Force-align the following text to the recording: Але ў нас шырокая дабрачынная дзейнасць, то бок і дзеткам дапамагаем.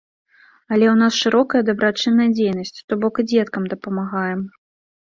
Але 0.73 0.85
ў 0.91 0.93
нас 1.01 1.13
шырокая 1.25 1.61
дабрачынная 1.69 2.27
дзейнасць, 2.35 2.75
то 2.87 2.91
бок 3.05 3.15
і 3.27 3.31
дзеткам 3.35 3.73
дапамагаем. 3.77 4.41